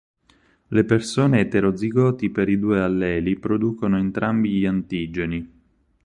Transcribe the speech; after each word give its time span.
Le 0.69 0.83
persone 0.83 1.41
eterozigoti 1.41 2.31
per 2.31 2.49
i 2.49 2.57
due 2.57 2.79
alleli 2.81 3.37
producono 3.37 3.99
entrambi 3.99 4.49
gli 4.49 4.65
antigeni. 4.65 5.51